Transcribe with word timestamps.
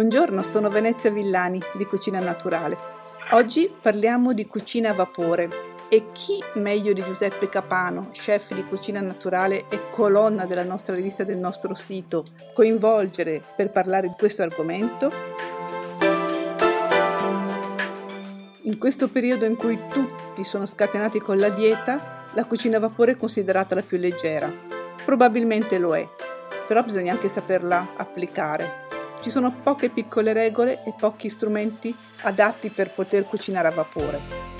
Buongiorno, 0.00 0.42
sono 0.42 0.70
Venezia 0.70 1.10
Villani 1.10 1.60
di 1.74 1.84
Cucina 1.84 2.20
Naturale. 2.20 2.74
Oggi 3.32 3.70
parliamo 3.82 4.32
di 4.32 4.46
cucina 4.46 4.88
a 4.88 4.94
vapore 4.94 5.50
e 5.90 6.06
chi 6.12 6.42
meglio 6.54 6.94
di 6.94 7.04
Giuseppe 7.04 7.50
Capano, 7.50 8.08
chef 8.12 8.54
di 8.54 8.64
Cucina 8.64 9.02
Naturale 9.02 9.66
e 9.68 9.90
colonna 9.90 10.46
della 10.46 10.64
nostra 10.64 10.94
rivista 10.94 11.22
del 11.22 11.36
nostro 11.36 11.74
sito, 11.74 12.24
coinvolgere 12.54 13.42
per 13.54 13.72
parlare 13.72 14.08
di 14.08 14.14
questo 14.16 14.40
argomento? 14.40 15.12
In 18.62 18.78
questo 18.78 19.08
periodo 19.08 19.44
in 19.44 19.56
cui 19.56 19.78
tutti 19.92 20.44
sono 20.44 20.64
scatenati 20.64 21.20
con 21.20 21.36
la 21.38 21.50
dieta, 21.50 22.24
la 22.32 22.46
cucina 22.46 22.78
a 22.78 22.80
vapore 22.80 23.12
è 23.12 23.16
considerata 23.18 23.74
la 23.74 23.82
più 23.82 23.98
leggera. 23.98 24.50
Probabilmente 25.04 25.76
lo 25.76 25.94
è, 25.94 26.08
però 26.66 26.82
bisogna 26.82 27.12
anche 27.12 27.28
saperla 27.28 27.88
applicare 27.96 28.88
ci 29.20 29.30
sono 29.30 29.54
poche 29.62 29.90
piccole 29.90 30.32
regole 30.32 30.82
e 30.84 30.94
pochi 30.98 31.28
strumenti 31.28 31.94
adatti 32.22 32.70
per 32.70 32.92
poter 32.94 33.24
cucinare 33.24 33.68
a 33.68 33.72
vapore. 33.72 34.18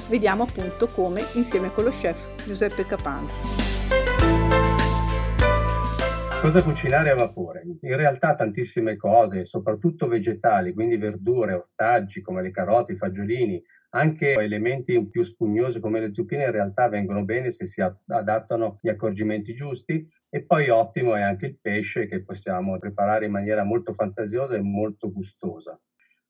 Vediamo 0.09 0.42
appunto 0.42 0.87
come 0.88 1.24
insieme 1.34 1.73
con 1.73 1.84
lo 1.84 1.91
chef 1.91 2.45
Giuseppe 2.45 2.84
Capano. 2.87 3.27
Cosa 6.42 6.62
cucinare 6.62 7.10
a 7.10 7.15
vapore? 7.15 7.62
In 7.82 7.96
realtà 7.96 8.34
tantissime 8.34 8.96
cose, 8.96 9.45
soprattutto 9.45 10.09
vegetali, 10.09 10.73
quindi 10.73 10.96
verdure, 10.96 11.52
ortaggi 11.52 12.23
come 12.23 12.40
le 12.40 12.51
carote, 12.51 12.92
i 12.92 12.96
fagiolini, 12.96 13.62
anche 13.90 14.32
elementi 14.32 15.06
più 15.09 15.23
spugnosi 15.23 15.80
come 15.80 16.01
le 16.01 16.12
zucchine 16.12 16.45
in 16.45 16.52
realtà 16.52 16.88
vengono 16.88 17.24
bene 17.24 17.51
se 17.51 17.66
si 17.66 17.82
adattano 17.82 18.79
agli 18.80 18.88
accorgimenti 18.88 19.54
giusti 19.54 20.09
e 20.30 20.44
poi 20.44 20.68
ottimo 20.68 21.16
è 21.16 21.20
anche 21.20 21.46
il 21.46 21.58
pesce 21.60 22.06
che 22.06 22.22
possiamo 22.22 22.78
preparare 22.78 23.26
in 23.26 23.32
maniera 23.32 23.64
molto 23.64 23.92
fantasiosa 23.92 24.54
e 24.54 24.62
molto 24.62 25.12
gustosa. 25.12 25.78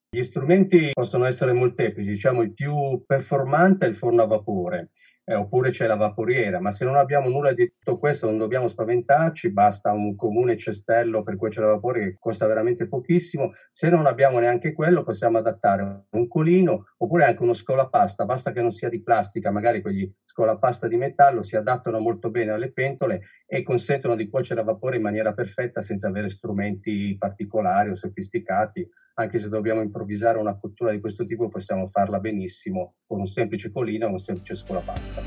Gli 0.09 0.23
strumenti 0.23 0.89
possono 0.91 1.23
essere 1.23 1.53
molteplici, 1.53 2.09
diciamo 2.09 2.41
il 2.41 2.53
più 2.53 3.03
performante 3.05 3.85
è 3.85 3.87
il 3.87 3.95
forno 3.95 4.23
a 4.23 4.27
vapore, 4.27 4.89
eh, 5.23 5.35
oppure 5.35 5.69
c'è 5.69 5.87
la 5.87 5.95
vaporiera, 5.95 6.59
ma 6.59 6.71
se 6.71 6.85
non 6.85 6.95
abbiamo 6.95 7.29
nulla 7.29 7.53
di 7.53 7.71
tutto 7.71 7.97
questo 7.97 8.27
non 8.27 8.37
dobbiamo 8.37 8.67
spaventarci, 8.67 9.51
basta 9.51 9.91
un 9.91 10.15
comune 10.15 10.57
cestello 10.57 11.23
per 11.23 11.37
cuocere 11.37 11.67
a 11.67 11.69
vapore 11.69 12.03
che 12.03 12.17
costa 12.19 12.47
veramente 12.47 12.87
pochissimo, 12.87 13.51
se 13.71 13.89
non 13.89 14.05
abbiamo 14.05 14.39
neanche 14.39 14.73
quello 14.73 15.03
possiamo 15.03 15.37
adattare 15.37 16.05
un 16.09 16.27
colino 16.27 16.85
oppure 16.97 17.25
anche 17.25 17.43
uno 17.43 17.53
scolapasta, 17.53 18.25
basta 18.25 18.51
che 18.51 18.61
non 18.61 18.71
sia 18.71 18.89
di 18.89 19.03
plastica, 19.03 19.51
magari 19.51 19.81
quegli 19.81 20.11
scolapasta 20.23 20.87
di 20.87 20.97
metallo 20.97 21.41
si 21.41 21.55
adattano 21.55 21.99
molto 21.99 22.29
bene 22.29 22.51
alle 22.51 22.71
pentole 22.71 23.21
e 23.45 23.63
consentono 23.63 24.15
di 24.15 24.29
cuocere 24.29 24.61
a 24.61 24.63
vapore 24.63 24.95
in 24.95 25.01
maniera 25.01 25.33
perfetta 25.33 25.81
senza 25.81 26.07
avere 26.07 26.29
strumenti 26.29 27.15
particolari 27.17 27.89
o 27.89 27.95
sofisticati, 27.95 28.87
anche 29.21 29.37
se 29.37 29.49
dobbiamo 29.49 29.81
improvvisare 29.81 30.37
una 30.37 30.57
cottura 30.57 30.91
di 30.91 30.99
questo 30.99 31.23
tipo 31.23 31.47
possiamo 31.47 31.87
farla 31.87 32.19
benissimo 32.19 32.95
con 33.05 33.19
un 33.19 33.27
semplice 33.27 33.71
colino 33.71 34.07
o 34.07 34.11
un 34.11 34.17
semplice 34.17 34.55
scolapasta. 34.55 35.21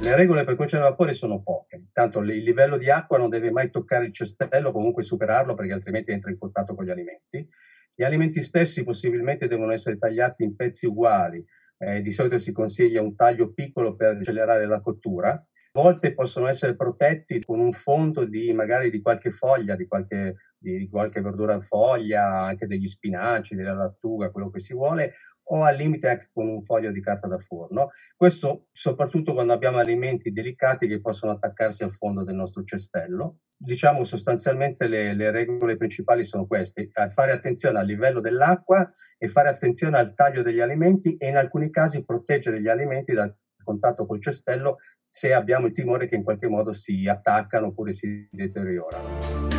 Le 0.00 0.16
regole 0.16 0.44
per 0.44 0.54
cuocere 0.54 0.84
a 0.84 0.90
vapore 0.90 1.12
sono 1.12 1.42
poche, 1.42 1.86
tanto 1.92 2.20
il 2.20 2.42
livello 2.42 2.78
di 2.78 2.90
acqua 2.90 3.18
non 3.18 3.28
deve 3.28 3.50
mai 3.50 3.70
toccare 3.70 4.06
il 4.06 4.12
cestello, 4.12 4.72
comunque 4.72 5.02
superarlo 5.02 5.54
perché 5.54 5.72
altrimenti 5.72 6.12
entra 6.12 6.30
in 6.30 6.38
contatto 6.38 6.74
con 6.74 6.84
gli 6.84 6.90
alimenti. 6.90 7.46
Gli 7.94 8.04
alimenti 8.04 8.42
stessi 8.42 8.84
possibilmente 8.84 9.48
devono 9.48 9.72
essere 9.72 9.98
tagliati 9.98 10.44
in 10.44 10.54
pezzi 10.54 10.86
uguali, 10.86 11.44
eh, 11.78 12.00
di 12.00 12.10
solito 12.10 12.38
si 12.38 12.52
consiglia 12.52 13.02
un 13.02 13.14
taglio 13.14 13.52
piccolo 13.52 13.96
per 13.96 14.16
accelerare 14.16 14.66
la 14.66 14.80
cottura. 14.80 15.44
Volte 15.78 16.12
possono 16.12 16.48
essere 16.48 16.74
protetti 16.74 17.40
con 17.44 17.60
un 17.60 17.70
fondo 17.70 18.24
di 18.24 18.52
magari 18.52 18.90
di 18.90 19.00
qualche 19.00 19.30
foglia, 19.30 19.76
di 19.76 19.86
qualche, 19.86 20.34
di 20.58 20.88
qualche 20.90 21.20
verdura 21.20 21.60
foglia, 21.60 22.42
anche 22.42 22.66
degli 22.66 22.88
spinaci, 22.88 23.54
della 23.54 23.74
lattuga, 23.74 24.32
quello 24.32 24.50
che 24.50 24.58
si 24.58 24.74
vuole, 24.74 25.12
o 25.50 25.62
al 25.62 25.76
limite 25.76 26.08
anche 26.08 26.30
con 26.32 26.48
un 26.48 26.64
foglio 26.64 26.90
di 26.90 27.00
carta 27.00 27.28
da 27.28 27.38
forno. 27.38 27.90
Questo 28.16 28.66
soprattutto 28.72 29.32
quando 29.34 29.52
abbiamo 29.52 29.78
alimenti 29.78 30.32
delicati 30.32 30.88
che 30.88 31.00
possono 31.00 31.30
attaccarsi 31.30 31.84
al 31.84 31.92
fondo 31.92 32.24
del 32.24 32.34
nostro 32.34 32.64
cestello. 32.64 33.42
Diciamo 33.56 34.02
sostanzialmente 34.02 34.88
le, 34.88 35.14
le 35.14 35.30
regole 35.30 35.76
principali 35.76 36.24
sono 36.24 36.48
queste, 36.48 36.88
fare 36.88 37.30
attenzione 37.30 37.78
al 37.78 37.86
livello 37.86 38.20
dell'acqua 38.20 38.92
e 39.16 39.28
fare 39.28 39.48
attenzione 39.48 39.96
al 39.96 40.12
taglio 40.12 40.42
degli 40.42 40.60
alimenti 40.60 41.16
e 41.16 41.28
in 41.28 41.36
alcuni 41.36 41.70
casi 41.70 42.04
proteggere 42.04 42.60
gli 42.60 42.68
alimenti 42.68 43.12
dal 43.12 43.32
contatto 43.68 44.06
col 44.06 44.22
cestello 44.22 44.78
se 45.06 45.34
abbiamo 45.34 45.66
il 45.66 45.72
timore 45.72 46.08
che 46.08 46.16
in 46.16 46.22
qualche 46.22 46.48
modo 46.48 46.72
si 46.72 47.06
attaccano 47.06 47.66
oppure 47.66 47.92
si 47.92 48.26
deteriorano. 48.30 49.56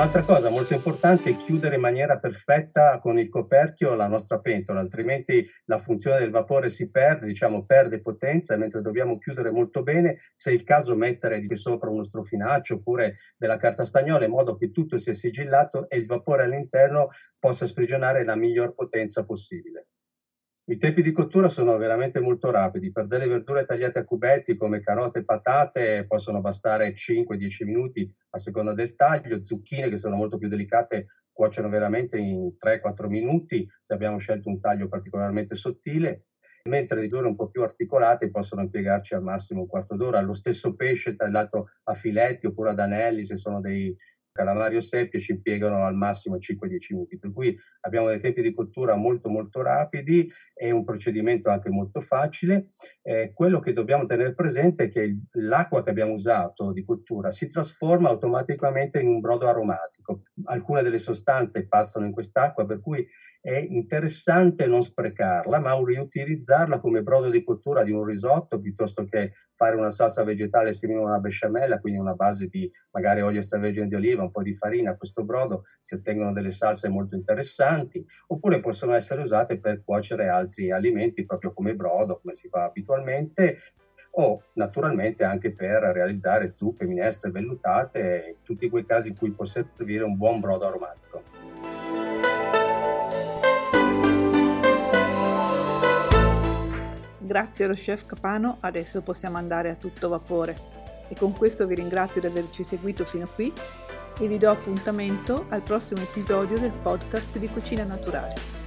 Un'altra 0.00 0.22
cosa 0.22 0.48
molto 0.48 0.72
importante 0.72 1.28
è 1.28 1.36
chiudere 1.36 1.74
in 1.74 1.82
maniera 1.82 2.16
perfetta 2.16 2.98
con 2.98 3.18
il 3.18 3.28
coperchio 3.28 3.92
la 3.92 4.06
nostra 4.06 4.38
pentola, 4.38 4.80
altrimenti 4.80 5.46
la 5.66 5.76
funzione 5.76 6.20
del 6.20 6.30
vapore 6.30 6.70
si 6.70 6.88
perde, 6.88 7.26
diciamo 7.26 7.66
perde 7.66 8.00
potenza, 8.00 8.56
mentre 8.56 8.80
dobbiamo 8.80 9.18
chiudere 9.18 9.50
molto 9.50 9.82
bene, 9.82 10.16
se 10.32 10.48
è 10.48 10.54
il 10.54 10.62
caso 10.62 10.94
mettere 10.94 11.38
di 11.38 11.54
sopra 11.54 11.90
uno 11.90 12.02
strofinaccio 12.02 12.76
oppure 12.76 13.12
della 13.36 13.58
carta 13.58 13.84
stagnola 13.84 14.24
in 14.24 14.30
modo 14.30 14.54
che 14.54 14.70
tutto 14.70 14.96
sia 14.96 15.12
sigillato 15.12 15.86
e 15.86 15.98
il 15.98 16.06
vapore 16.06 16.44
all'interno 16.44 17.08
possa 17.38 17.66
sprigionare 17.66 18.24
la 18.24 18.34
miglior 18.34 18.72
potenza 18.72 19.22
possibile. 19.22 19.88
I 20.64 20.76
tempi 20.76 21.02
di 21.02 21.10
cottura 21.10 21.48
sono 21.48 21.76
veramente 21.78 22.20
molto 22.20 22.50
rapidi. 22.50 22.92
Per 22.92 23.06
delle 23.06 23.26
verdure 23.26 23.64
tagliate 23.64 23.98
a 23.98 24.04
cubetti 24.04 24.56
come 24.56 24.80
carote 24.80 25.20
e 25.20 25.24
patate 25.24 26.04
possono 26.06 26.40
bastare 26.40 26.94
5-10 26.94 27.64
minuti 27.64 28.08
a 28.30 28.38
seconda 28.38 28.72
del 28.72 28.94
taglio. 28.94 29.42
Zucchine 29.42 29.88
che 29.88 29.96
sono 29.96 30.16
molto 30.16 30.38
più 30.38 30.48
delicate 30.48 31.06
cuociono 31.32 31.68
veramente 31.68 32.18
in 32.18 32.54
3-4 32.62 33.08
minuti 33.08 33.66
se 33.80 33.94
abbiamo 33.94 34.18
scelto 34.18 34.48
un 34.48 34.60
taglio 34.60 34.88
particolarmente 34.88 35.54
sottile, 35.54 36.26
mentre 36.68 36.96
le 36.96 37.02
verdure 37.02 37.26
un 37.26 37.36
po' 37.36 37.50
più 37.50 37.62
articolate 37.62 38.30
possono 38.30 38.62
impiegarci 38.62 39.14
al 39.14 39.22
massimo 39.22 39.62
un 39.62 39.66
quarto 39.66 39.96
d'ora. 39.96 40.20
Lo 40.20 40.34
stesso 40.34 40.76
pesce 40.76 41.16
tagliato 41.16 41.70
a 41.84 41.94
filetti 41.94 42.46
oppure 42.46 42.70
ad 42.70 42.78
anelli 42.78 43.24
se 43.24 43.36
sono 43.36 43.60
dei 43.60 43.96
calamari 44.32 44.76
o 44.76 44.80
seppie 44.80 45.20
ci 45.20 45.32
impiegano 45.32 45.84
al 45.84 45.94
massimo 45.94 46.36
5-10 46.36 46.76
minuti, 46.90 47.18
per 47.18 47.32
cui 47.32 47.56
abbiamo 47.80 48.08
dei 48.08 48.20
tempi 48.20 48.42
di 48.42 48.54
cottura 48.54 48.94
molto 48.94 49.28
molto 49.28 49.62
rapidi 49.62 50.28
e 50.54 50.70
un 50.70 50.84
procedimento 50.84 51.50
anche 51.50 51.70
molto 51.70 52.00
facile. 52.00 52.68
Eh, 53.02 53.32
quello 53.34 53.60
che 53.60 53.72
dobbiamo 53.72 54.04
tenere 54.04 54.34
presente 54.34 54.84
è 54.84 54.88
che 54.88 55.18
l'acqua 55.32 55.82
che 55.82 55.90
abbiamo 55.90 56.12
usato 56.12 56.72
di 56.72 56.84
cottura 56.84 57.30
si 57.30 57.48
trasforma 57.48 58.08
automaticamente 58.08 59.00
in 59.00 59.08
un 59.08 59.20
brodo 59.20 59.46
aromatico. 59.46 60.22
Alcune 60.44 60.82
delle 60.82 60.98
sostanze 60.98 61.66
passano 61.66 62.06
in 62.06 62.12
quest'acqua, 62.12 62.66
per 62.66 62.80
cui 62.80 63.06
è 63.42 63.56
interessante 63.56 64.66
non 64.66 64.82
sprecarla, 64.82 65.58
ma 65.58 65.78
riutilizzarla 65.82 66.78
come 66.78 67.02
brodo 67.02 67.30
di 67.30 67.42
cottura 67.42 67.82
di 67.82 67.90
un 67.90 68.04
risotto 68.04 68.60
piuttosto 68.60 69.04
che 69.04 69.32
fare 69.54 69.76
una 69.76 69.88
salsa 69.88 70.24
vegetale 70.24 70.72
simile 70.72 71.00
a 71.00 71.04
una 71.04 71.20
besciamella, 71.20 71.80
quindi 71.80 71.98
una 71.98 72.14
base 72.14 72.48
di 72.48 72.70
magari 72.90 73.22
olio 73.22 73.38
extravergine 73.38 73.88
di 73.88 73.94
oliva, 73.94 74.22
un 74.22 74.30
po' 74.30 74.42
di 74.42 74.52
farina. 74.52 74.96
Questo 74.96 75.24
brodo 75.24 75.64
si 75.80 75.94
ottengono 75.94 76.32
delle 76.32 76.50
salse 76.50 76.88
molto 76.88 77.14
interessanti, 77.14 78.04
oppure 78.26 78.60
possono 78.60 78.92
essere 78.92 79.22
usate 79.22 79.58
per 79.58 79.82
cuocere 79.82 80.28
altri 80.28 80.70
alimenti 80.70 81.24
proprio 81.24 81.52
come 81.54 81.74
brodo, 81.74 82.20
come 82.20 82.34
si 82.34 82.46
fa 82.48 82.64
abitualmente, 82.64 83.56
o 84.12 84.42
naturalmente 84.54 85.24
anche 85.24 85.54
per 85.54 85.82
realizzare 85.82 86.52
zuppe, 86.52 86.84
minestre, 86.84 87.30
vellutate, 87.30 88.38
tutti 88.42 88.68
quei 88.68 88.84
casi 88.84 89.08
in 89.08 89.16
cui 89.16 89.30
può 89.30 89.44
servire 89.44 90.04
un 90.04 90.16
buon 90.16 90.40
brodo 90.40 90.66
aromatico. 90.66 91.79
Grazie 97.30 97.66
allo 97.66 97.74
chef 97.74 98.06
Capano 98.06 98.56
adesso 98.58 99.02
possiamo 99.02 99.36
andare 99.36 99.70
a 99.70 99.76
tutto 99.76 100.08
vapore 100.08 100.58
e 101.08 101.14
con 101.14 101.32
questo 101.32 101.64
vi 101.64 101.76
ringrazio 101.76 102.20
di 102.20 102.26
averci 102.26 102.64
seguito 102.64 103.04
fino 103.04 103.24
qui 103.32 103.52
e 104.18 104.26
vi 104.26 104.36
do 104.36 104.50
appuntamento 104.50 105.46
al 105.50 105.62
prossimo 105.62 106.00
episodio 106.00 106.58
del 106.58 106.72
podcast 106.72 107.38
di 107.38 107.46
Cucina 107.46 107.84
Naturale. 107.84 108.59